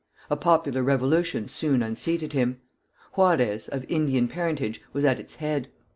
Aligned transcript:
A 0.31 0.35
popular 0.35 0.81
revolution 0.81 1.47
soon 1.47 1.83
unseated 1.83 2.33
him. 2.33 2.59
Juarez, 3.11 3.67
of 3.67 3.85
Indian 3.87 4.27
parentage, 4.27 4.81
was 4.93 5.05
at 5.05 5.19
its 5.19 5.35
head. 5.35 5.67